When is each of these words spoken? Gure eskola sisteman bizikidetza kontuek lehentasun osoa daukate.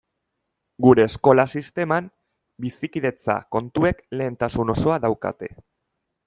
Gure 0.85 1.03
eskola 1.09 1.43
sisteman 1.59 2.07
bizikidetza 2.65 3.37
kontuek 3.57 4.03
lehentasun 4.21 4.75
osoa 4.77 4.99
daukate. 5.07 5.53